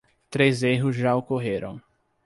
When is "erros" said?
0.63-0.95